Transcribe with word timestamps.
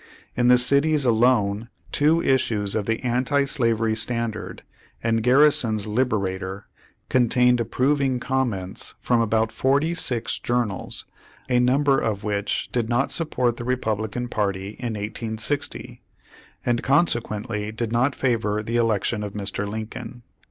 In 0.35 0.47
the 0.47 0.57
cities 0.57 1.05
alone, 1.05 1.69
two 1.91 2.23
issues 2.23 2.73
of 2.73 2.87
the 2.87 3.03
Anti 3.03 3.45
Slavery 3.45 3.95
Standard 3.95 4.63
and 5.03 5.21
Garrison's 5.21 5.85
Liberator 5.85 6.65
contained 7.07 7.61
ap 7.61 7.69
proving 7.69 8.19
comments 8.19 8.95
from 8.99 9.21
about 9.21 9.51
forty 9.51 9.93
six 9.93 10.39
journals, 10.39 11.05
a 11.49 11.59
number 11.59 11.99
of 11.99 12.23
which 12.23 12.67
did 12.71 12.89
not 12.89 13.11
support 13.11 13.57
the 13.57 13.63
Repub 13.63 13.99
lican 13.99 14.27
party 14.27 14.69
in 14.79 14.95
1860, 14.95 16.01
and 16.65 16.81
consequently 16.81 17.71
did 17.71 17.91
not 17.91 18.15
favor 18.15 18.63
the 18.63 18.77
election 18.77 19.21
of 19.21 19.33
Mr. 19.33 19.69
Lincoln. 19.69 20.23